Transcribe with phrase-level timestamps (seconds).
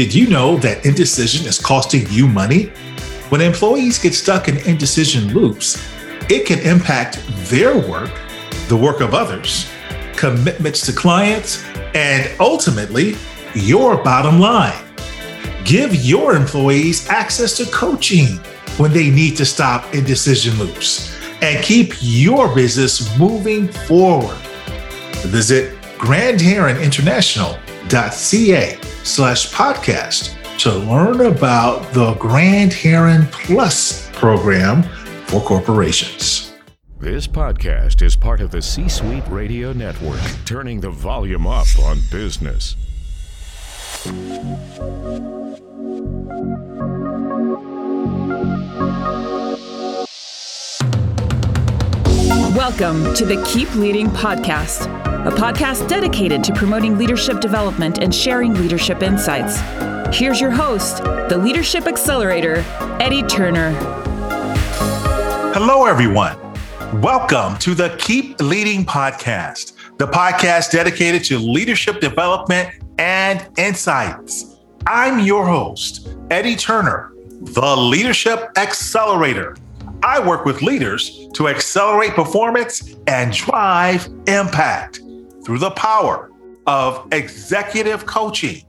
[0.00, 2.70] Did you know that indecision is costing you money?
[3.28, 5.76] When employees get stuck in indecision loops,
[6.30, 8.10] it can impact their work,
[8.68, 9.70] the work of others,
[10.16, 11.62] commitments to clients,
[11.94, 13.14] and ultimately,
[13.54, 14.82] your bottom line.
[15.66, 18.38] Give your employees access to coaching
[18.78, 24.38] when they need to stop indecision loops and keep your business moving forward.
[25.26, 34.82] Visit grandheroninternational.ca slash podcast to learn about the Grand Heron Plus program
[35.26, 36.52] for corporations.
[36.98, 41.98] This podcast is part of the C Suite Radio Network, turning the volume up on
[42.10, 42.76] business.
[52.54, 54.86] Welcome to the Keep Leading podcast,
[55.20, 59.60] a podcast dedicated to promoting leadership development and sharing leadership insights.
[60.18, 62.64] Here's your host, the Leadership Accelerator,
[63.00, 63.72] Eddie Turner.
[65.52, 66.38] Hello, everyone.
[67.02, 74.56] Welcome to the Keep Leading podcast, the podcast dedicated to leadership development and insights.
[74.86, 79.54] I'm your host, Eddie Turner, the Leadership Accelerator.
[80.02, 85.02] I work with leaders to accelerate performance and drive impact
[85.44, 86.30] through the power
[86.66, 88.62] of executive coaching,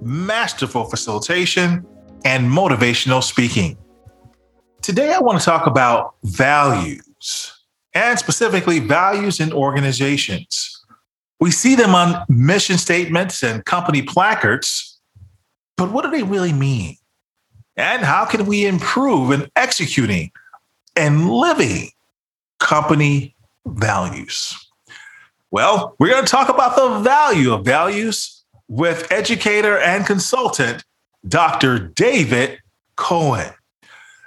[0.00, 1.86] masterful facilitation,
[2.24, 3.78] and motivational speaking.
[4.82, 7.52] Today, I want to talk about values
[7.94, 10.84] and specifically values in organizations.
[11.40, 14.98] We see them on mission statements and company placards,
[15.76, 16.96] but what do they really mean?
[17.76, 20.32] And how can we improve in executing
[20.96, 21.90] and living
[22.58, 24.67] company values?
[25.50, 30.84] Well, we're going to talk about the value of values with educator and consultant
[31.26, 31.78] Dr.
[31.78, 32.58] David
[32.96, 33.50] Cohen.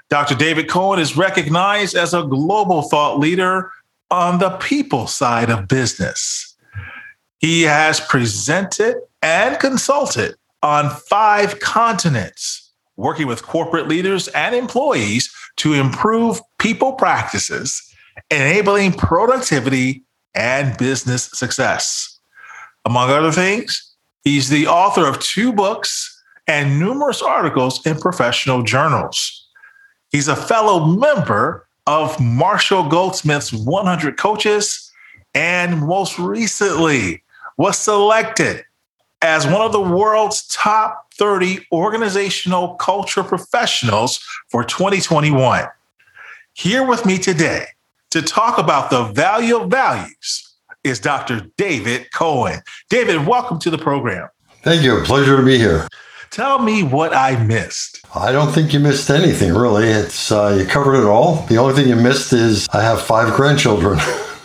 [0.10, 0.34] Dr.
[0.34, 3.72] David Cohen is recognized as a global thought leader
[4.10, 6.58] on the people side of business.
[7.38, 15.74] He has presented and consulted on five continents, working with corporate leaders and employees to
[15.74, 17.82] improve people practices,
[18.32, 22.20] enabling productivity and business success.
[22.86, 23.94] Among other things,
[24.24, 29.48] he's the author of two books and numerous articles in professional journals.
[30.10, 34.92] He's a fellow member of Marshall Goldsmith's 100 Coaches,
[35.34, 37.24] and most recently
[37.58, 38.64] was selected
[39.22, 44.20] as one of the world's top 30 organizational culture professionals
[44.50, 45.66] for 2021.
[46.54, 47.68] Here with me today
[48.12, 51.48] to talk about the value of values is Dr.
[51.58, 52.60] David Cohen.
[52.90, 54.28] David, welcome to the program.
[54.64, 55.02] Thank you.
[55.04, 55.88] Pleasure to be here.
[56.30, 58.06] Tell me what I missed.
[58.16, 59.88] I don't think you missed anything, really.
[59.88, 61.46] It's uh, you covered it all.
[61.48, 64.00] The only thing you missed is I have five grandchildren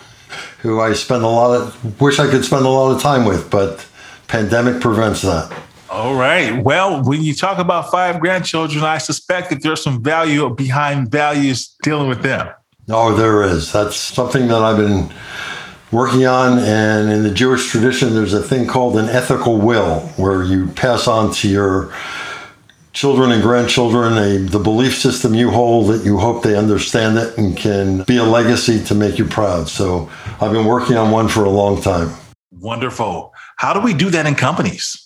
[0.60, 3.50] who I spend a lot of wish I could spend a lot of time with,
[3.50, 3.86] but
[4.26, 5.52] pandemic prevents that.
[5.90, 6.62] All right.
[6.62, 11.76] Well, when you talk about five grandchildren, I suspect that there's some value behind values
[11.82, 12.48] dealing with them.
[12.88, 13.72] Oh, there is.
[13.72, 15.12] That's something that I've been
[15.90, 16.58] working on.
[16.58, 21.08] And in the Jewish tradition, there's a thing called an ethical will, where you pass
[21.08, 21.92] on to your
[22.92, 27.36] children and grandchildren a, the belief system you hold that you hope they understand it
[27.36, 29.68] and can be a legacy to make you proud.
[29.68, 30.08] So
[30.40, 32.10] I've been working on one for a long time.
[32.52, 33.34] Wonderful.
[33.56, 35.02] How do we do that in companies?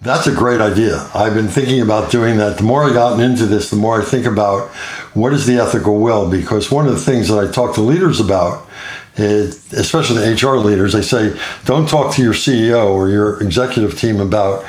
[0.00, 1.08] That's a great idea.
[1.14, 2.56] I've been thinking about doing that.
[2.56, 4.70] The more I've gotten into this, the more I think about
[5.14, 8.20] what is the ethical will, because one of the things that I talk to leaders
[8.20, 8.68] about
[9.16, 13.98] is, especially the HR leaders, they say, don't talk to your CEO or your executive
[13.98, 14.64] team about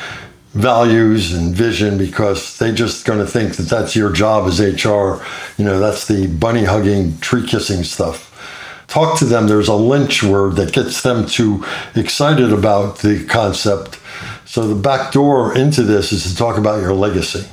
[0.53, 5.23] values and vision because they just going to think that that's your job as HR.
[5.57, 8.27] You know, that's the bunny hugging, tree kissing stuff.
[8.87, 9.47] Talk to them.
[9.47, 11.63] There's a lynch word that gets them too
[11.95, 13.99] excited about the concept
[14.51, 17.47] so the back door into this is to talk about your legacy.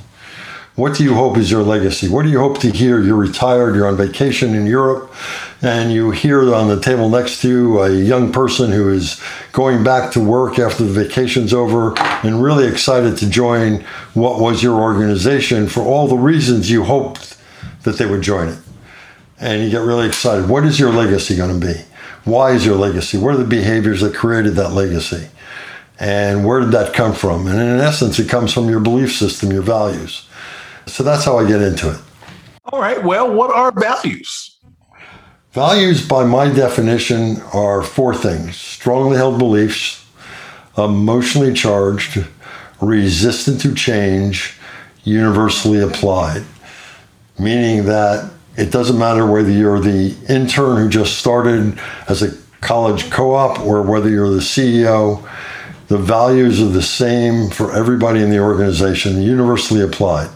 [0.79, 2.07] What do you hope is your legacy?
[2.07, 3.01] What do you hope to hear?
[3.01, 5.13] You're retired, you're on vacation in Europe,
[5.61, 9.19] and you hear on the table next to you a young person who is
[9.51, 13.83] going back to work after the vacation's over and really excited to join
[14.13, 17.35] what was your organization for all the reasons you hoped
[17.83, 18.59] that they would join it.
[19.37, 20.47] And you get really excited.
[20.47, 21.81] What is your legacy going to be?
[22.23, 23.17] Why is your legacy?
[23.17, 25.27] What are the behaviors that created that legacy?
[25.99, 27.47] And where did that come from?
[27.47, 30.28] And in essence, it comes from your belief system, your values.
[30.89, 31.99] So that's how I get into it.
[32.65, 33.03] All right.
[33.03, 34.57] Well, what are values?
[35.51, 40.05] Values, by my definition, are four things strongly held beliefs,
[40.77, 42.25] emotionally charged,
[42.81, 44.57] resistant to change,
[45.03, 46.43] universally applied,
[47.39, 53.09] meaning that it doesn't matter whether you're the intern who just started as a college
[53.09, 55.27] co op or whether you're the CEO.
[55.87, 60.29] The values are the same for everybody in the organization, universally applied.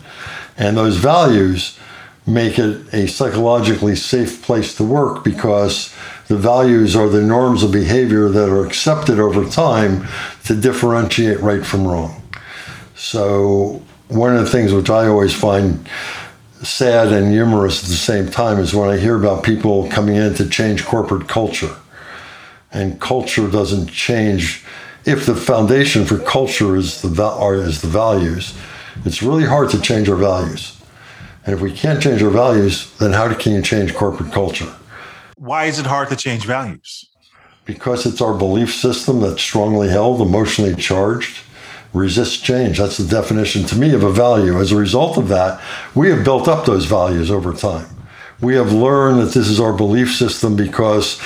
[0.57, 1.77] And those values
[2.25, 5.93] make it a psychologically safe place to work because
[6.27, 10.07] the values are the norms of behavior that are accepted over time
[10.45, 12.21] to differentiate right from wrong.
[12.95, 15.87] So, one of the things which I always find
[16.61, 20.33] sad and humorous at the same time is when I hear about people coming in
[20.35, 21.75] to change corporate culture.
[22.71, 24.63] And culture doesn't change
[25.05, 27.09] if the foundation for culture is the
[27.53, 28.53] is the values.
[29.05, 30.79] It's really hard to change our values.
[31.45, 34.73] And if we can't change our values, then how can you change corporate culture?
[35.37, 37.09] Why is it hard to change values?
[37.65, 41.43] Because it's our belief system that's strongly held, emotionally charged
[41.93, 42.77] resists change.
[42.79, 44.59] That's the definition to me of a value.
[44.59, 45.61] As a result of that,
[45.95, 47.87] we have built up those values over time.
[48.41, 51.21] We have learned that this is our belief system because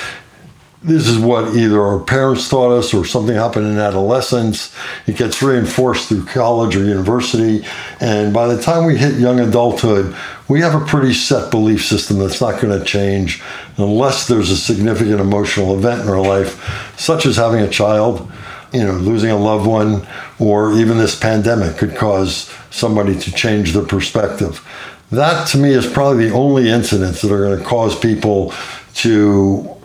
[0.82, 4.74] this is what either our parents taught us or something happened in adolescence.
[5.08, 7.64] It gets reinforced through college or university.
[8.00, 10.14] And by the time we hit young adulthood,
[10.48, 13.42] we have a pretty set belief system that's not going to change
[13.76, 18.30] unless there's a significant emotional event in our life, such as having a child
[18.72, 20.06] you know, losing a loved one
[20.38, 24.62] or even this pandemic could cause somebody to change their perspective.
[25.10, 28.52] That to me is probably the only incidents that are going to cause people
[28.96, 29.77] to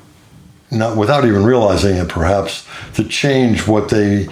[0.73, 2.65] not without even realizing it perhaps
[2.95, 4.27] to change what they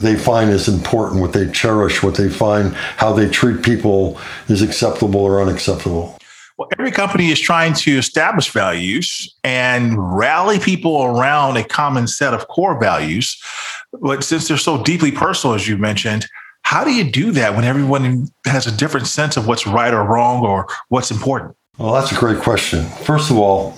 [0.00, 4.60] they find is important, what they cherish, what they find how they treat people is
[4.60, 6.18] acceptable or unacceptable.
[6.58, 12.34] Well, every company is trying to establish values and rally people around a common set
[12.34, 13.40] of core values.
[14.00, 16.26] But since they're so deeply personal, as you mentioned,
[16.62, 20.04] how do you do that when everyone has a different sense of what's right or
[20.04, 21.56] wrong or what's important?
[21.78, 22.84] Well, that's a great question.
[22.84, 23.74] First of all,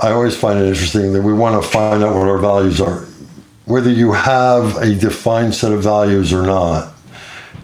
[0.00, 3.06] I always find it interesting that we want to find out what our values are.
[3.64, 6.94] Whether you have a defined set of values or not,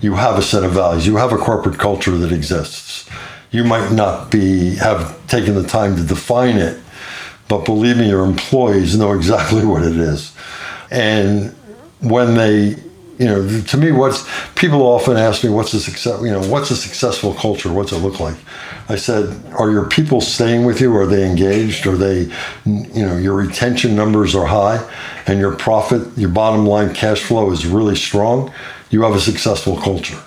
[0.01, 1.07] you have a set of values.
[1.07, 3.09] You have a corporate culture that exists
[3.55, 6.77] you might not be have taken the time to define it,
[7.47, 10.35] but believe me, your employees know exactly what it is.
[10.91, 11.55] And
[12.01, 12.75] when they,
[13.19, 16.71] you know, to me, what's people often ask me, what's a success, you know, what's
[16.71, 17.73] a successful culture?
[17.73, 18.37] What's it look like?
[18.89, 20.95] I said, are your people staying with you?
[20.97, 21.87] Are they engaged?
[21.87, 22.23] Are they,
[22.65, 24.85] you know, your retention numbers are high
[25.27, 28.53] and your profit, your bottom line cash flow is really strong?
[28.91, 30.21] You have a successful culture.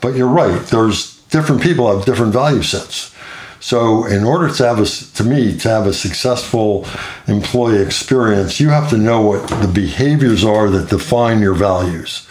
[0.00, 0.60] But you're right.
[0.66, 3.14] There's different people have different value sets.
[3.60, 6.86] So, in order to have a, to me, to have a successful
[7.26, 12.25] employee experience, you have to know what the behaviors are that define your values.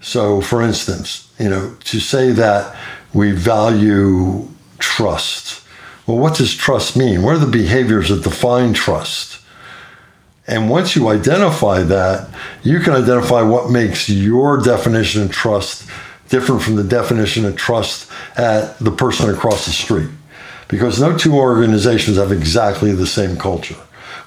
[0.00, 2.76] So, for instance, you know, to say that
[3.12, 4.48] we value
[4.78, 5.64] trust.
[6.06, 7.22] Well, what does trust mean?
[7.22, 9.40] What are the behaviors that define trust?
[10.46, 12.30] And once you identify that,
[12.62, 15.86] you can identify what makes your definition of trust
[16.28, 20.08] different from the definition of trust at the person across the street.
[20.68, 23.76] Because no two organizations have exactly the same culture.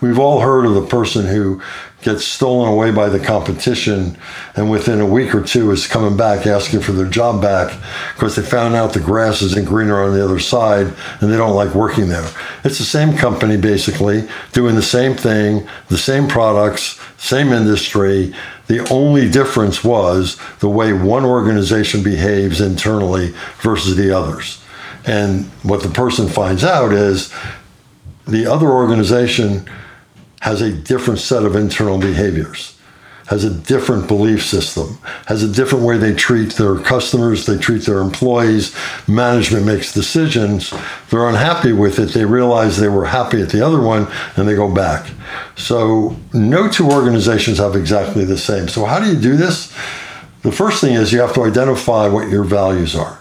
[0.01, 1.61] We've all heard of the person who
[2.01, 4.17] gets stolen away by the competition
[4.55, 7.77] and within a week or two is coming back asking for their job back
[8.15, 10.87] because they found out the grass isn't greener on the other side
[11.19, 12.27] and they don't like working there.
[12.63, 18.33] It's the same company basically doing the same thing, the same products, same industry.
[18.67, 24.61] The only difference was the way one organization behaves internally versus the others.
[25.05, 27.33] And what the person finds out is
[28.27, 29.69] the other organization
[30.41, 32.77] has a different set of internal behaviors,
[33.27, 37.83] has a different belief system, has a different way they treat their customers, they treat
[37.83, 38.75] their employees,
[39.07, 40.73] management makes decisions.
[41.09, 42.09] They're unhappy with it.
[42.09, 45.11] They realize they were happy at the other one and they go back.
[45.55, 48.67] So, no two organizations have exactly the same.
[48.67, 49.71] So, how do you do this?
[50.41, 53.19] The first thing is you have to identify what your values are.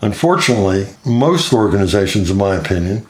[0.00, 3.04] Unfortunately, most organizations, in my opinion,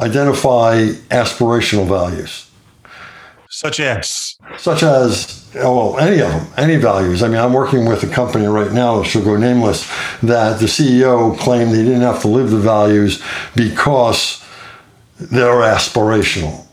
[0.00, 2.50] identify aspirational values.
[3.54, 4.36] Such as?
[4.58, 7.22] Such as, oh, well, any of them, any values.
[7.22, 9.88] I mean, I'm working with a company right now, that should go nameless,
[10.24, 13.22] that the CEO claimed they didn't have to live the values
[13.54, 14.44] because
[15.20, 16.66] they're aspirational.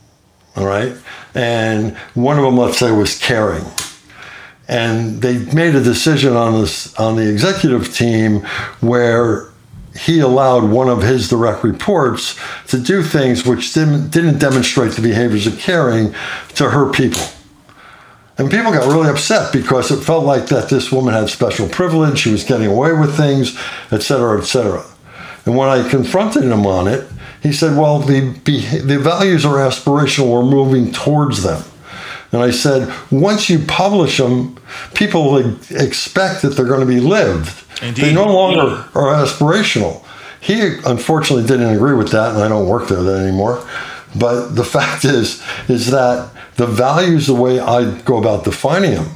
[0.56, 0.96] All right.
[1.36, 3.64] And one of them, let's say, was caring.
[4.68, 8.40] And they made a decision on this on the executive team
[8.80, 9.51] where
[10.00, 15.48] he allowed one of his direct reports to do things which didn't, demonstrate the behaviors
[15.48, 16.14] of caring
[16.56, 17.24] to her people.
[18.38, 22.20] And people got really upset because it felt like that this woman had special privilege,
[22.20, 23.58] she was getting away with things,
[23.92, 24.86] et cetera, et cetera.
[25.46, 27.08] And when I confronted him on it,
[27.44, 28.22] he said, Well, the,
[28.86, 31.64] the values are aspirational, we're moving towards them.
[32.32, 34.58] And I said, once you publish them,
[34.94, 35.38] people
[35.70, 37.66] expect that they're going to be lived.
[37.82, 38.06] Indeed.
[38.06, 40.06] They no longer are aspirational.
[40.40, 43.68] He unfortunately didn't agree with that, and I don't work there anymore.
[44.16, 49.10] But the fact is, is that the values, the way I go about defining them,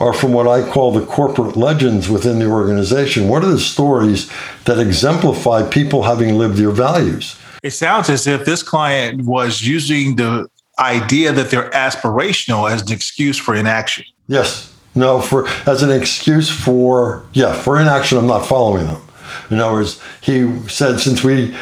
[0.00, 3.28] are from what I call the corporate legends within the organization.
[3.28, 4.30] What are the stories
[4.64, 7.36] that exemplify people having lived your values?
[7.64, 10.48] It sounds as if this client was using the
[10.78, 14.04] idea that they're aspirational as an excuse for inaction.
[14.26, 14.74] Yes.
[14.94, 19.02] No, for as an excuse for yeah, for inaction, I'm not following them.
[19.50, 21.54] In other words, he said since we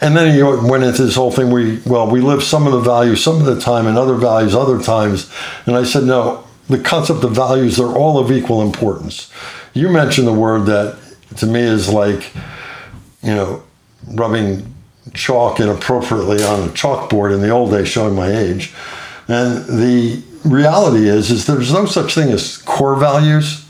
[0.00, 1.50] and then he went into this whole thing.
[1.50, 4.54] We well, we live some of the values some of the time, and other values
[4.54, 5.32] other times.
[5.66, 9.30] And I said, no, the concept of values are all of equal importance.
[9.72, 10.98] You mentioned the word that
[11.36, 12.34] to me is like,
[13.22, 13.62] you know,
[14.08, 14.73] rubbing
[15.12, 18.72] chalk inappropriately on a chalkboard in the old days, showing my age.
[19.28, 23.64] And the reality is, is there's no such thing as core values,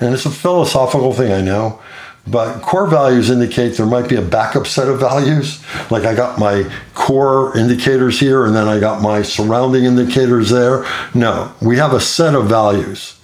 [0.00, 1.80] and it's a philosophical thing, I know.
[2.28, 5.62] But core values indicate there might be a backup set of values.
[5.90, 10.84] Like I got my core indicators here, and then I got my surrounding indicators there.
[11.14, 13.18] No, we have a set of values.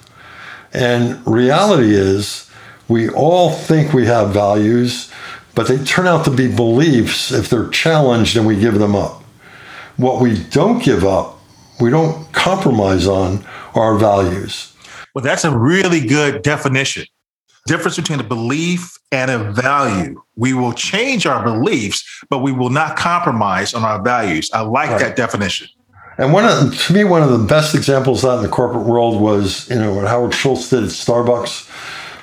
[0.72, 2.48] And reality is,
[2.88, 5.10] we all think we have values,
[5.54, 9.22] but they turn out to be beliefs if they're challenged and we give them up.
[9.96, 11.38] What we don't give up,
[11.80, 13.44] we don't compromise on,
[13.74, 14.74] are values.
[15.14, 17.04] Well, that's a really good definition.
[17.66, 20.20] Difference between a belief and a value.
[20.36, 24.50] We will change our beliefs, but we will not compromise on our values.
[24.52, 25.00] I like right.
[25.00, 25.68] that definition.
[26.18, 28.86] And one of to me, one of the best examples of that in the corporate
[28.86, 31.68] world was, you know, what Howard Schultz did at Starbucks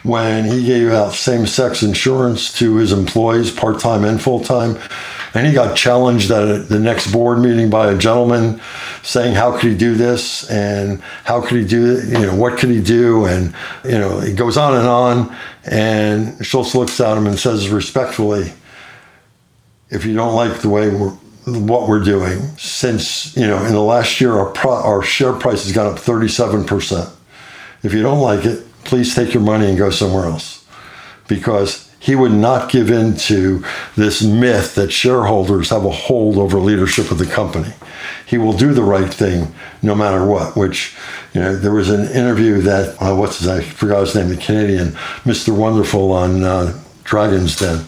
[0.09, 4.77] when he gave out same sex insurance to his employees, part time and full time.
[5.33, 8.59] And he got challenged at the next board meeting by a gentleman
[9.03, 10.49] saying, How could he do this?
[10.49, 12.05] And how could he do it?
[12.05, 13.25] You know, what could he do?
[13.25, 13.53] And,
[13.85, 15.35] you know, it goes on and on.
[15.65, 18.51] And Schultz looks at him and says respectfully,
[19.91, 23.81] If you don't like the way we're what we're doing since you know in the
[23.81, 27.11] last year our pro, our share price has gone up 37%
[27.81, 30.65] if you don't like it please take your money and go somewhere else.
[31.27, 33.63] Because he would not give in to
[33.95, 37.73] this myth that shareholders have a hold over leadership of the company.
[38.25, 40.95] He will do the right thing no matter what, which,
[41.33, 43.47] you know, there was an interview that, uh, what's his?
[43.47, 44.89] I forgot his name, the Canadian,
[45.23, 45.55] Mr.
[45.55, 47.85] Wonderful on uh, Dragon's Den.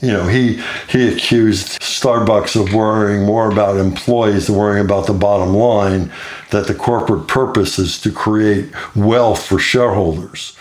[0.00, 5.12] You know, he he accused Starbucks of worrying more about employees than worrying about the
[5.12, 6.10] bottom line,
[6.50, 10.56] that the corporate purpose is to create wealth for shareholders.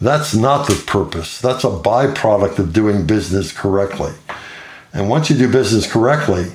[0.00, 1.40] That's not the purpose.
[1.40, 4.12] That's a byproduct of doing business correctly.
[4.92, 6.52] And once you do business correctly,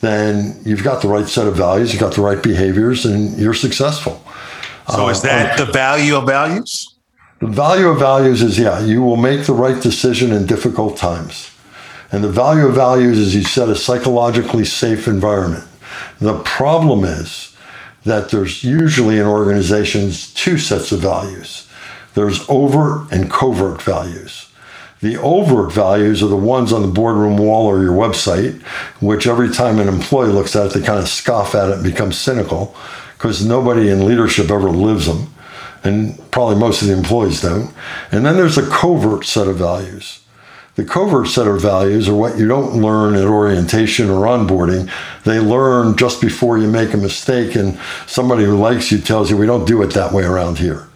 [0.00, 3.54] then you've got the right set of values, you've got the right behaviors, and you're
[3.54, 4.24] successful.
[4.90, 6.94] So, is that uh, the value of values?
[7.40, 11.50] The value of values is, yeah, you will make the right decision in difficult times.
[12.10, 15.64] And the value of values is you set a psychologically safe environment.
[16.20, 17.56] The problem is
[18.04, 21.68] that there's usually in organizations two sets of values.
[22.14, 24.50] There's overt and covert values.
[25.00, 28.60] The overt values are the ones on the boardroom wall or your website,
[29.00, 31.84] which every time an employee looks at it, they kind of scoff at it and
[31.84, 32.74] become cynical
[33.16, 35.32] because nobody in leadership ever lives them
[35.84, 37.72] and probably most of the employees don't.
[38.10, 40.20] And then there's a covert set of values.
[40.78, 44.88] The covert set of values are what you don't learn at orientation or onboarding.
[45.24, 49.36] They learn just before you make a mistake, and somebody who likes you tells you,
[49.36, 50.86] We don't do it that way around here.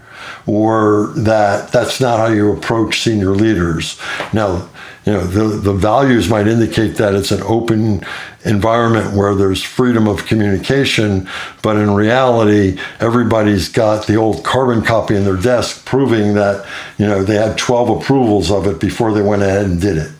[0.46, 4.00] Or that that's not how you approach senior leaders.
[4.32, 4.68] Now,
[5.04, 8.04] you know the, the values might indicate that it's an open
[8.44, 11.28] environment where there's freedom of communication
[11.60, 16.66] but in reality everybody's got the old carbon copy in their desk proving that
[16.98, 20.10] you know they had 12 approvals of it before they went ahead and did it.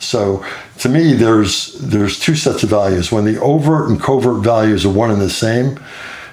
[0.00, 0.44] So
[0.78, 3.12] to me there's there's two sets of values.
[3.12, 5.78] When the overt and covert values are one and the same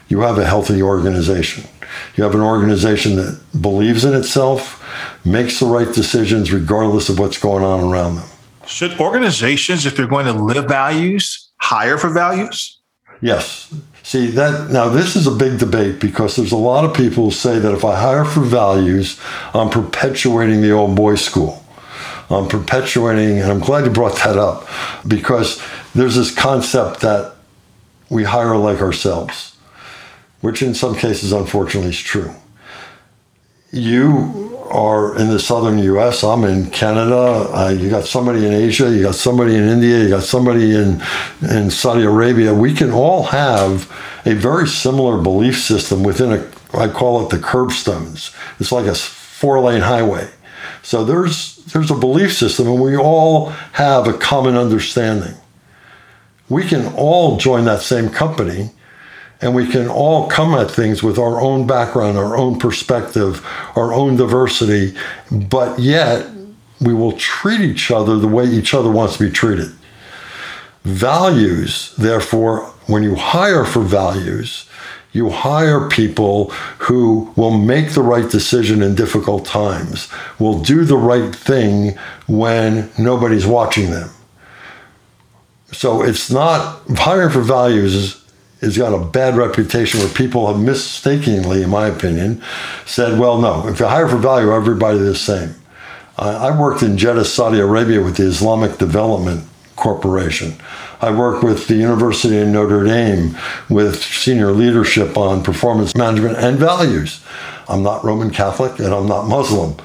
[0.07, 1.63] you have a healthy organization
[2.15, 4.83] you have an organization that believes in itself
[5.25, 8.29] makes the right decisions regardless of what's going on around them.
[8.65, 12.77] Should organizations, if they're going to live values, hire for values?
[13.21, 13.73] Yes.
[14.03, 17.31] See that now this is a big debate because there's a lot of people who
[17.31, 19.19] say that if I hire for values,
[19.53, 21.63] I'm perpetuating the old boys school.
[22.29, 24.67] I'm perpetuating, and I'm glad you brought that up
[25.07, 25.61] because
[25.93, 27.35] there's this concept that
[28.09, 29.50] we hire like ourselves.
[30.41, 32.33] Which in some cases, unfortunately, is true.
[33.71, 38.89] You are in the southern US, I'm in Canada, uh, you got somebody in Asia,
[38.89, 41.01] you got somebody in India, you got somebody in,
[41.41, 42.53] in Saudi Arabia.
[42.53, 43.89] We can all have
[44.25, 48.35] a very similar belief system within a, I call it the curbstones.
[48.59, 50.29] It's like a four lane highway.
[50.83, 55.35] So there's, there's a belief system, and we all have a common understanding.
[56.49, 58.71] We can all join that same company
[59.41, 63.45] and we can all come at things with our own background, our own perspective,
[63.75, 64.95] our own diversity,
[65.31, 66.27] but yet
[66.79, 69.71] we will treat each other the way each other wants to be treated.
[70.83, 74.67] Values, therefore, when you hire for values,
[75.11, 80.07] you hire people who will make the right decision in difficult times,
[80.39, 84.09] will do the right thing when nobody's watching them.
[85.71, 88.20] So it's not hiring for values
[88.61, 92.41] has got a bad reputation where people have mistakenly, in my opinion,
[92.85, 95.55] said, well, no, if you hire for value, everybody the same.
[96.17, 99.43] I worked in Jeddah, Saudi Arabia with the Islamic Development
[99.75, 100.53] Corporation.
[101.01, 103.35] I worked with the University of Notre Dame
[103.69, 107.23] with senior leadership on performance management and values.
[107.67, 109.77] I'm not Roman Catholic and I'm not Muslim,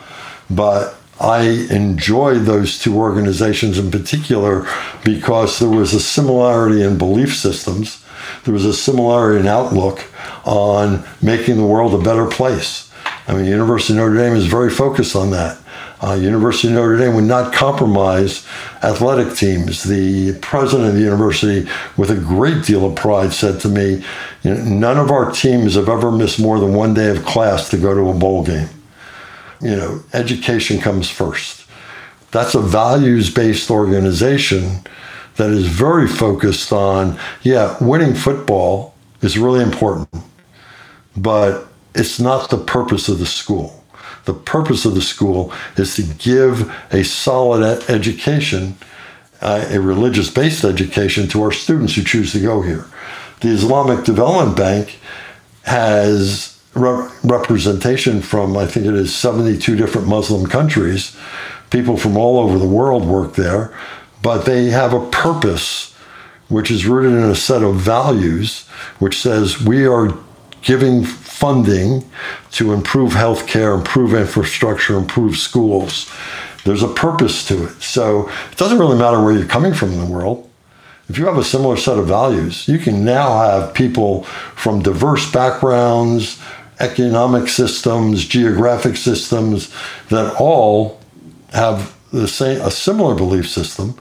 [0.50, 4.68] but I enjoyed those two organizations in particular
[5.02, 8.04] because there was a similarity in belief systems
[8.44, 10.04] there was a similarity in outlook
[10.44, 12.90] on making the world a better place.
[13.28, 15.58] I mean, University of Notre Dame is very focused on that.
[16.00, 18.46] Uh, University of Notre Dame would not compromise
[18.82, 19.82] athletic teams.
[19.82, 24.04] The president of the university, with a great deal of pride, said to me,
[24.42, 27.70] you know, "None of our teams have ever missed more than one day of class
[27.70, 28.68] to go to a bowl game."
[29.60, 31.64] You know, education comes first.
[32.30, 34.82] That's a values-based organization
[35.36, 40.08] that is very focused on, yeah, winning football is really important,
[41.16, 43.82] but it's not the purpose of the school.
[44.24, 48.76] The purpose of the school is to give a solid education,
[49.40, 52.86] uh, a religious based education to our students who choose to go here.
[53.40, 54.98] The Islamic Development Bank
[55.64, 61.16] has re- representation from, I think it is 72 different Muslim countries.
[61.70, 63.76] People from all over the world work there
[64.22, 65.94] but they have a purpose
[66.48, 68.66] which is rooted in a set of values
[68.98, 70.16] which says we are
[70.62, 72.04] giving funding
[72.50, 76.10] to improve healthcare, improve infrastructure, improve schools.
[76.64, 77.82] There's a purpose to it.
[77.82, 80.50] So it doesn't really matter where you're coming from in the world.
[81.08, 85.30] If you have a similar set of values, you can now have people from diverse
[85.30, 86.40] backgrounds,
[86.80, 89.72] economic systems, geographic systems
[90.08, 91.00] that all
[91.52, 93.98] have the same a similar belief system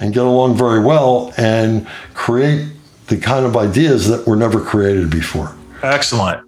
[0.00, 2.72] and get along very well and create
[3.06, 5.54] the kind of ideas that were never created before.
[5.82, 6.46] Excellent.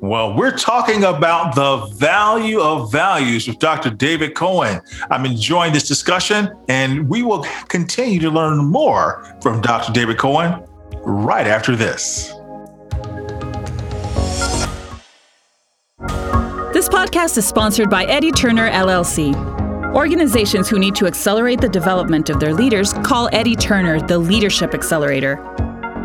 [0.00, 3.88] Well, we're talking about the value of values with Dr.
[3.88, 4.82] David Cohen.
[5.10, 9.92] I'm enjoying this discussion, and we will continue to learn more from Dr.
[9.92, 10.62] David Cohen
[11.04, 12.34] right after this.
[16.74, 19.32] This podcast is sponsored by Eddie Turner LLC.
[19.94, 24.74] Organizations who need to accelerate the development of their leaders call Eddie Turner the Leadership
[24.74, 25.38] Accelerator.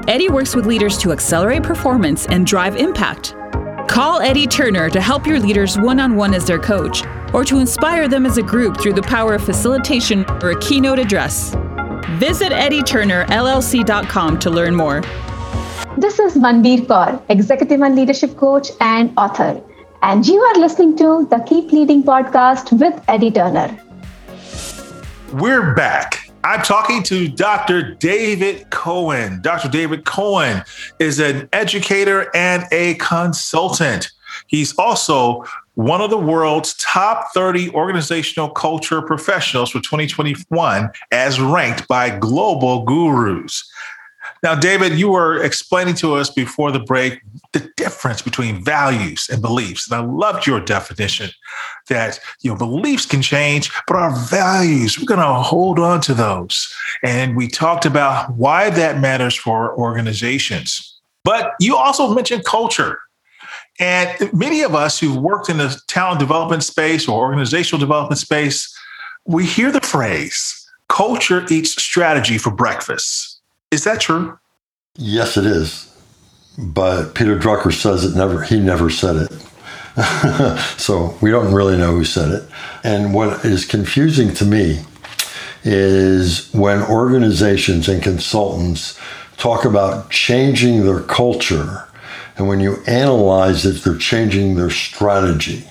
[0.07, 3.35] Eddie works with leaders to accelerate performance and drive impact.
[3.87, 7.57] Call Eddie Turner to help your leaders one on one as their coach, or to
[7.57, 11.55] inspire them as a group through the power of facilitation or a keynote address.
[12.19, 15.01] Visit eddieturnerllc.com to learn more.
[15.97, 19.63] This is Manbir Kaur, Executive and Leadership Coach and author
[20.01, 23.77] and you are listening to the Keep Leading podcast with Eddie Turner.
[25.33, 26.29] We're back.
[26.43, 27.95] I'm talking to Dr.
[27.95, 29.41] David Cohen.
[29.41, 29.67] Dr.
[29.67, 30.63] David Cohen
[30.99, 34.09] is an educator and a consultant.
[34.47, 35.43] He's also
[35.75, 42.85] one of the world's top 30 organizational culture professionals for 2021 as ranked by Global
[42.85, 43.69] Gurus.
[44.43, 47.19] Now, David, you were explaining to us before the break
[47.53, 49.89] the difference between values and beliefs.
[49.89, 51.31] And I loved your definition
[51.87, 56.13] that, you know, beliefs can change, but our values, we're going to hold on to
[56.13, 56.71] those.
[57.03, 60.99] And we talked about why that matters for organizations.
[61.23, 62.99] But you also mentioned culture.
[63.79, 68.77] And many of us who've worked in the talent development space or organizational development space,
[69.25, 70.55] we hear the phrase
[70.89, 73.39] culture eats strategy for breakfast.
[73.71, 74.37] Is that true?
[74.95, 75.88] Yes, it is.
[76.59, 78.43] But Peter Drucker says it never.
[78.43, 79.31] He never said it.
[80.77, 82.43] so we don't really know who said it.
[82.83, 84.81] And what is confusing to me
[85.63, 88.99] is when organizations and consultants
[89.37, 91.85] talk about changing their culture
[92.35, 95.65] And when you analyze it, they're changing their strategy.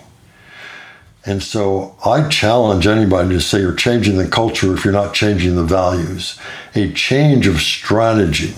[1.25, 5.57] And so I challenge anybody to say you're changing the culture if you're not changing
[5.57, 6.39] the values.
[6.75, 8.55] A change of strategy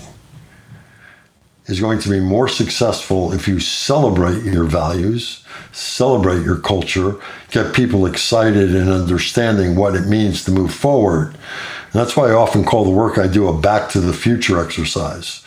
[1.67, 7.19] is going to be more successful if you celebrate your values, celebrate your culture,
[7.51, 11.27] get people excited and understanding what it means to move forward.
[11.27, 14.63] And that's why I often call the work I do a back to the future
[14.63, 15.43] exercise.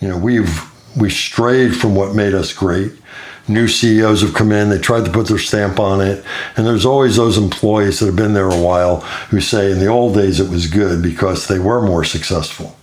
[0.00, 2.92] You know, we've we strayed from what made us great.
[3.48, 6.24] New CEOs have come in, they tried to put their stamp on it,
[6.56, 9.00] and there's always those employees that have been there a while
[9.30, 12.76] who say in the old days it was good because they were more successful.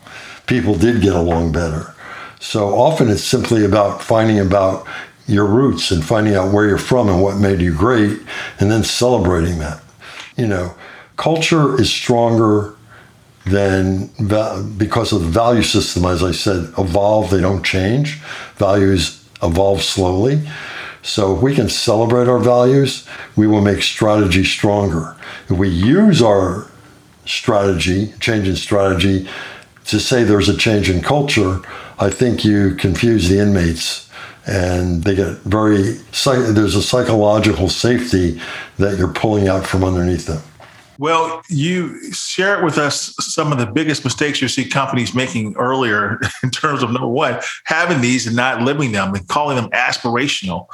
[0.46, 1.96] People did get along better.
[2.42, 4.88] So often it's simply about finding about
[5.28, 8.20] your roots and finding out where you're from and what made you great
[8.60, 9.82] and then celebrating that.
[10.36, 10.74] You know,
[11.18, 12.74] culture is stronger
[13.46, 14.08] than
[14.78, 18.16] because of the value system, as I said, evolve, they don't change.
[18.56, 20.42] Values evolve slowly.
[21.04, 25.16] So if we can celebrate our values, we will make strategy stronger.
[25.48, 26.68] If we use our
[27.26, 29.30] strategy, change in strategy,
[29.86, 31.62] to say there's a change in culture,
[32.02, 34.10] I think you confuse the inmates
[34.48, 35.84] and they get very,
[36.24, 38.42] there's a psychological safety
[38.80, 40.42] that you're pulling out from underneath them.
[40.98, 46.20] Well, you share with us some of the biggest mistakes you see companies making earlier
[46.44, 50.66] in terms of number one, having these and not living them and calling them aspirational.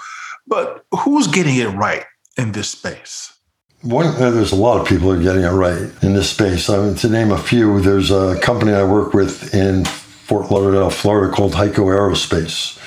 [0.47, 2.05] But who's getting it right
[2.37, 3.33] in this space?
[3.81, 6.69] One, uh, there's a lot of people who are getting it right in this space.
[6.69, 9.85] I mean, to name a few, there's a company I work with in
[10.27, 12.77] Fort Lauderdale, Florida called HEICO Aerospace.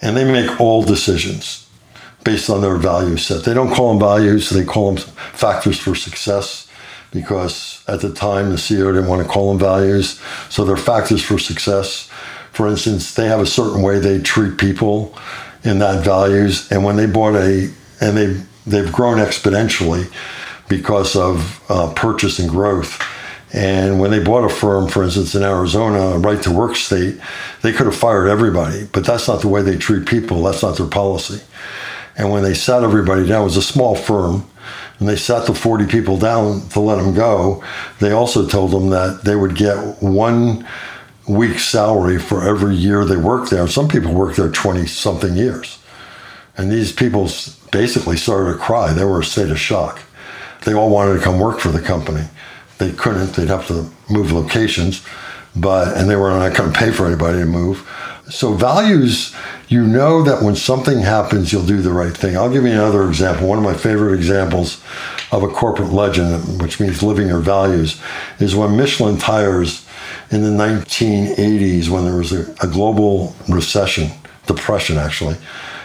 [0.00, 1.68] And they make all decisions
[2.24, 3.44] based on their value set.
[3.44, 5.04] They don't call them values, they call them
[5.34, 6.66] factors for success
[7.10, 10.18] because at the time the CEO didn't want to call them values.
[10.48, 12.08] So they're factors for success.
[12.52, 15.14] For instance, they have a certain way they treat people
[15.64, 16.72] in that values.
[16.72, 20.10] And when they bought a, and they, they've grown exponentially
[20.70, 22.98] because of uh, purchase and growth.
[23.52, 27.20] And when they bought a firm, for instance, in Arizona, a right to work state,
[27.60, 30.42] they could have fired everybody, but that's not the way they treat people.
[30.42, 31.42] That's not their policy.
[32.16, 34.48] And when they sat everybody down, it was a small firm,
[34.98, 37.62] and they sat the 40 people down to let them go.
[38.00, 40.66] They also told them that they would get one
[41.28, 43.66] week's salary for every year they worked there.
[43.68, 45.78] Some people worked there 20 something years.
[46.56, 47.28] And these people
[47.70, 48.92] basically started to cry.
[48.92, 50.00] They were in a state of shock.
[50.64, 52.24] They all wanted to come work for the company.
[52.82, 55.06] They couldn't, they'd have to move locations,
[55.54, 57.88] but and they were not going to pay for anybody to move.
[58.28, 59.32] So values,
[59.68, 62.36] you know that when something happens, you'll do the right thing.
[62.36, 63.46] I'll give you another example.
[63.46, 64.82] One of my favorite examples
[65.30, 68.00] of a corporate legend, which means living your values,
[68.40, 69.86] is when Michelin tires
[70.32, 74.10] in the 1980s, when there was a, a global recession,
[74.46, 75.36] depression actually,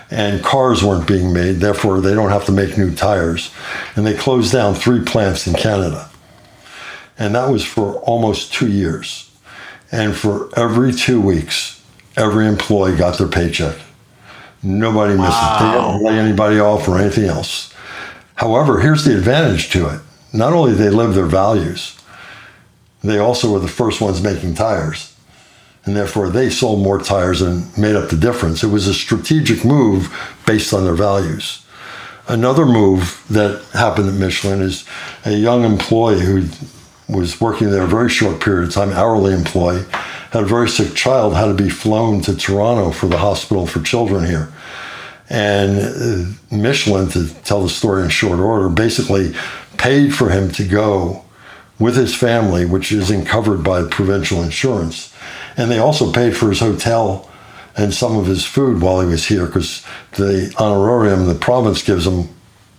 [0.10, 3.54] and cars weren't being made, therefore they don't have to make new tires.
[3.96, 6.10] And they closed down three plants in Canada.
[7.20, 9.32] And that was for almost two years.
[9.92, 11.84] And for every two weeks,
[12.16, 13.78] every employee got their paycheck.
[14.62, 15.26] Nobody wow.
[15.26, 15.66] missed it.
[15.66, 17.74] They didn't lay anybody off or anything else.
[18.36, 20.02] However, here's the advantage to it.
[20.34, 21.98] Not only did they live their values,
[23.04, 25.16] they also were the first ones making tires.
[25.86, 28.62] And therefore, they sold more tires and made up the difference.
[28.64, 30.14] It was a strategic move
[30.46, 31.66] based on their values.
[32.28, 34.84] Another move that happened at Michelin is
[35.24, 36.44] a young employee who
[37.10, 39.86] was working there a very short period of time, hourly employee,
[40.32, 43.82] had a very sick child, had to be flown to Toronto for the hospital for
[43.82, 44.52] children here.
[45.30, 49.34] And uh, Michelin, to tell the story in short order, basically
[49.78, 51.24] paid for him to go
[51.80, 55.14] with his family, which isn't covered by provincial insurance.
[55.56, 57.30] And they also paid for his hotel
[57.76, 62.08] and some of his food while he was here because the honorarium the province gives
[62.08, 62.28] him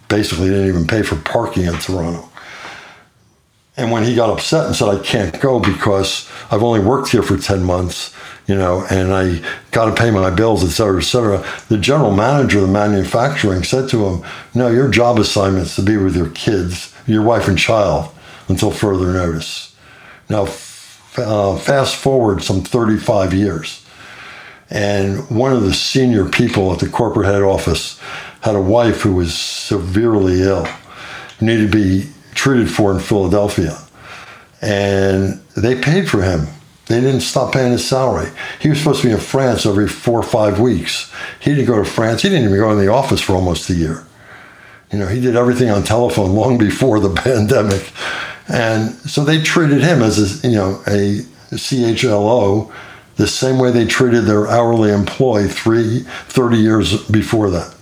[0.09, 2.28] basically didn't even pay for parking in Toronto.
[3.79, 7.23] And when he got upset and said, I can't go because I've only worked here
[7.23, 8.12] for 10 months,
[8.49, 12.11] you know, and I got to pay my bills, et cetera, et cetera, the general
[12.11, 16.17] manager of the manufacturing said to him, No, your job assignment is to be with
[16.17, 18.12] your kids, your wife and child,
[18.49, 19.77] until further notice.
[20.29, 20.49] Now,
[21.17, 23.87] uh, fast forward some 35 years.
[24.71, 27.99] And one of the senior people at the corporate head office
[28.41, 30.67] had a wife who was severely ill,
[31.41, 33.77] needed to be treated for in Philadelphia.
[34.62, 36.46] And they paid for him.
[36.87, 38.31] They didn't stop paying his salary.
[38.61, 41.12] He was supposed to be in France every four or five weeks.
[41.40, 42.22] He didn't go to France.
[42.22, 44.07] He didn't even go in the office for almost a year.
[44.90, 47.92] You know, he did everything on telephone long before the pandemic.
[48.48, 51.20] And so they treated him as a, you know, a
[51.53, 52.72] CHLO
[53.16, 57.74] the same way they treated their hourly employee three, 30 years before that.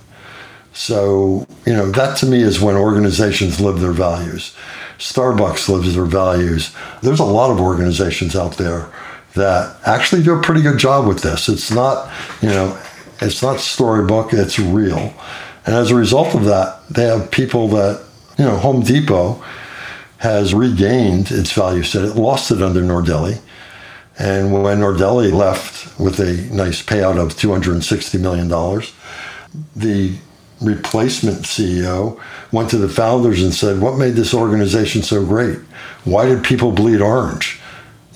[0.77, 4.55] So, you know, that to me is when organizations live their values.
[4.99, 6.71] Starbucks lives their values.
[7.01, 8.87] There's a lot of organizations out there
[9.33, 11.49] that actually do a pretty good job with this.
[11.49, 12.13] It's not,
[12.43, 12.79] you know,
[13.19, 15.15] it's not storybook, it's real.
[15.65, 18.05] And as a result of that, they have people that,
[18.37, 19.43] you know, Home Depot
[20.19, 22.05] has regained its value set.
[22.05, 23.41] It lost it under Nardelli.
[24.19, 28.47] And when Nardelli left with a nice payout of $260 million,
[29.75, 30.17] the
[30.61, 32.19] replacement CEO
[32.51, 35.59] went to the founders and said, What made this organization so great?
[36.03, 37.59] Why did people bleed orange?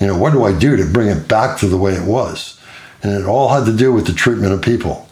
[0.00, 2.60] You know, what do I do to bring it back to the way it was?
[3.02, 5.08] And it all had to do with the treatment of people.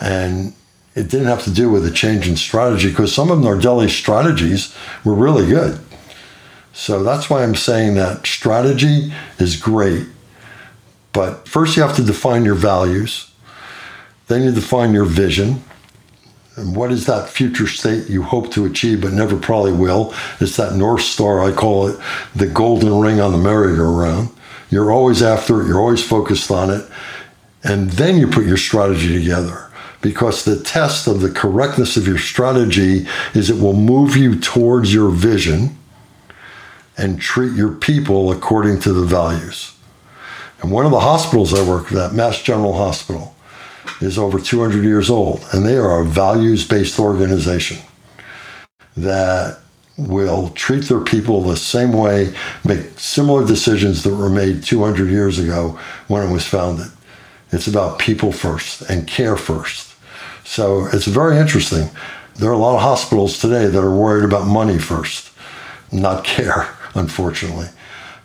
[0.00, 0.54] And
[0.94, 4.74] it didn't have to do with a change in strategy because some of Nardelli's strategies
[5.04, 5.78] were really good.
[6.72, 10.06] So that's why I'm saying that strategy is great.
[11.12, 13.30] But first, you have to define your values.
[14.28, 15.64] Then you define your vision.
[16.56, 20.14] And what is that future state you hope to achieve but never probably will?
[20.40, 22.00] It's that North Star, I call it
[22.34, 24.30] the golden ring on the merry-go-round.
[24.70, 26.88] You're always after it, you're always focused on it.
[27.62, 32.18] And then you put your strategy together because the test of the correctness of your
[32.18, 35.76] strategy is it will move you towards your vision
[36.96, 39.74] and treat your people according to the values.
[40.62, 43.35] And one of the hospitals I work at, Mass General Hospital,
[44.00, 47.78] is over 200 years old, and they are a values based organization
[48.96, 49.58] that
[49.98, 55.38] will treat their people the same way, make similar decisions that were made 200 years
[55.38, 56.88] ago when it was founded.
[57.52, 59.94] It's about people first and care first.
[60.44, 61.90] So it's very interesting.
[62.34, 65.30] There are a lot of hospitals today that are worried about money first,
[65.90, 67.68] not care, unfortunately.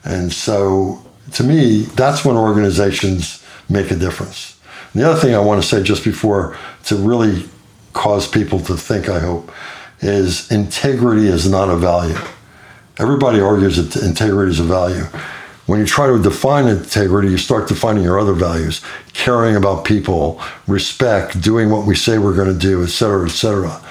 [0.03, 4.50] And so to me, that's when organizations make a difference.
[4.93, 7.47] And the other thing I want to say just before to really
[7.93, 9.51] cause people to think, I hope,
[9.99, 12.17] is integrity is not a value.
[12.97, 15.05] Everybody argues that integrity is a value.
[15.67, 18.81] When you try to define integrity, you start defining your other values
[19.13, 23.31] caring about people, respect, doing what we say we're going to do, et cetera, et
[23.31, 23.81] cetera.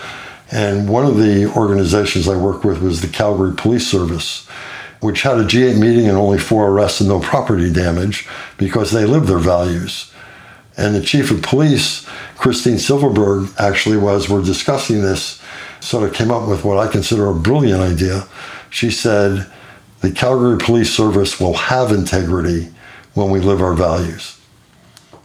[0.52, 4.46] And one of the organizations I work with was the Calgary Police Service,
[5.00, 9.04] which had a G8 meeting and only four arrests and no property damage because they
[9.04, 10.12] live their values.
[10.80, 15.40] And the chief of police, Christine Silverberg, actually was, we're discussing this,
[15.80, 18.26] sort of came up with what I consider a brilliant idea.
[18.70, 19.46] She said,
[20.00, 22.70] the Calgary Police Service will have integrity
[23.12, 24.40] when we live our values.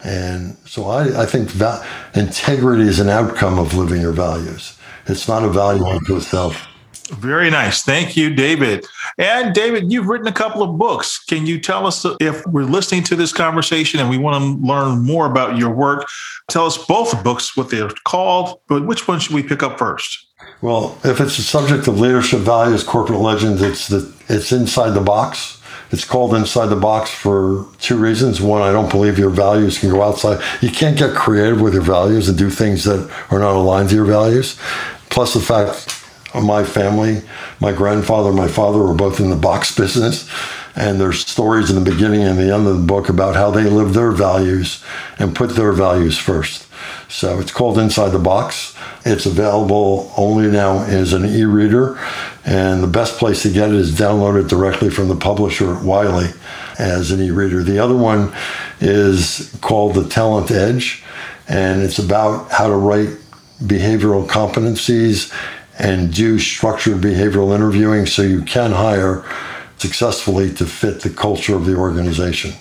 [0.03, 4.77] And so I, I think that integrity is an outcome of living your values.
[5.07, 6.67] It's not a value unto itself.
[7.09, 7.83] Very nice.
[7.83, 8.85] Thank you, David.
[9.17, 11.23] And David, you've written a couple of books.
[11.23, 15.05] Can you tell us if we're listening to this conversation and we want to learn
[15.05, 16.07] more about your work?
[16.47, 20.25] Tell us both books, what they're called, but which one should we pick up first?
[20.61, 25.01] Well, if it's the subject of leadership values, corporate legends, it's the it's inside the
[25.01, 25.61] box.
[25.91, 28.41] It's called inside the box for two reasons.
[28.41, 30.43] One, I don't believe your values can go outside.
[30.61, 33.95] You can't get creative with your values and do things that are not aligned to
[33.95, 34.57] your values.
[35.09, 36.04] Plus the fact
[36.43, 37.21] my family,
[37.59, 40.29] my grandfather, my father were both in the box business.
[40.75, 43.63] And there's stories in the beginning and the end of the book about how they
[43.63, 44.83] lived their values
[45.17, 46.67] and put their values first.
[47.07, 48.75] So it's called Inside the Box.
[49.05, 51.97] It's available only now as an e reader.
[52.43, 56.29] And the best place to get it is download it directly from the publisher Wiley
[56.77, 57.63] as an e reader.
[57.63, 58.33] The other one
[58.81, 61.03] is called The Talent Edge.
[61.47, 63.09] And it's about how to write
[63.61, 65.31] behavioral competencies
[65.77, 69.25] and do structured behavioral interviewing so you can hire
[69.77, 72.53] successfully to fit the culture of the organization.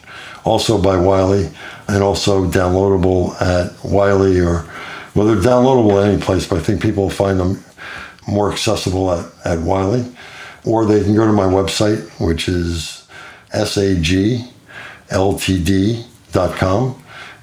[0.45, 1.51] Also by Wiley
[1.89, 4.67] and also downloadable at Wiley or,
[5.15, 7.63] well, they're downloadable at any place, but I think people find them
[8.27, 10.05] more accessible at, at Wiley.
[10.65, 13.07] Or they can go to my website, which is
[13.51, 14.45] sagltd.com.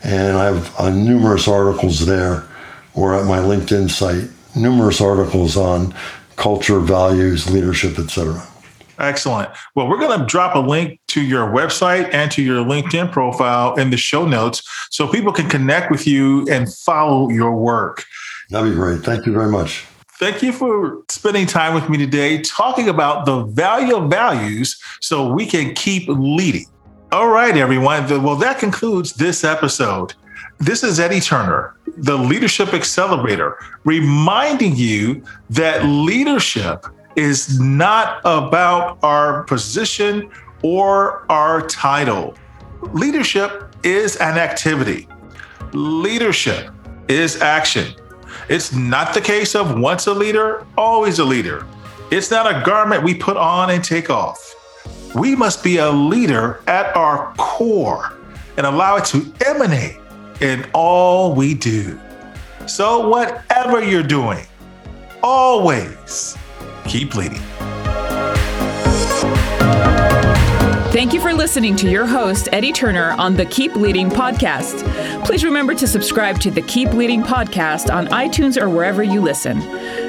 [0.04, 2.48] And I have uh, numerous articles there
[2.94, 5.94] or at my LinkedIn site numerous articles on
[6.36, 8.46] culture, values, leadership, etc.
[9.00, 9.50] Excellent.
[9.76, 13.74] Well, we're going to drop a link to your website and to your LinkedIn profile
[13.76, 14.62] in the show notes
[14.92, 18.06] so people can connect with you and follow your work.
[18.50, 19.02] That'd be great.
[19.02, 19.86] Thank you very much.
[20.20, 25.34] Thank you for spending time with me today talking about the value of values so
[25.34, 26.66] we can keep leading.
[27.12, 28.08] All right, everyone.
[28.24, 30.14] Well, that concludes this episode.
[30.62, 39.43] This is Eddie Turner the Leadership Accelerator, reminding you that leadership is not about our
[39.45, 40.30] position
[40.62, 42.36] or our title.
[42.93, 45.08] Leadership is an activity.
[45.74, 46.69] Leadership
[47.08, 47.93] is action.
[48.47, 51.65] It's not the case of once a leader, always a leader.
[52.12, 54.56] It's not a garment we put on and take off.
[55.15, 58.17] We must be a leader at our core
[58.58, 60.01] and allow it to emanate
[60.41, 61.97] in all we do.
[62.67, 64.45] So, whatever you're doing,
[65.23, 66.38] always
[66.86, 67.41] keep leading.
[70.91, 74.84] Thank you for listening to your host, Eddie Turner, on the Keep Leading podcast.
[75.23, 79.62] Please remember to subscribe to the Keep Leading podcast on iTunes or wherever you listen.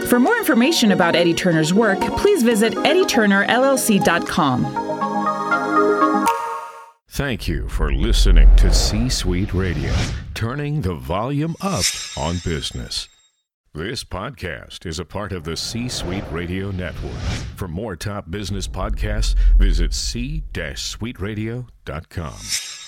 [0.09, 4.92] For more information about Eddie Turner's work, please visit eddieturnerllc.com.
[7.13, 9.93] Thank you for listening to C Suite Radio,
[10.33, 11.85] turning the volume up
[12.17, 13.07] on business.
[13.75, 17.13] This podcast is a part of the C Suite Radio Network.
[17.55, 22.82] For more top business podcasts, visit c-suiteradio.com.